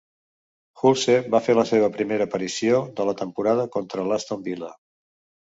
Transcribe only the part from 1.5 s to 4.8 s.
la seva primera aparició de la temporada contra l'Aston Villa.